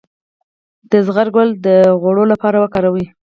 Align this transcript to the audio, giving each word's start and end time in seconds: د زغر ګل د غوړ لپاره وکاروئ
د 0.89 0.91
زغر 1.05 1.27
ګل 1.35 1.49
د 1.65 1.67
غوړ 2.01 2.15
لپاره 2.33 2.57
وکاروئ 2.59 3.05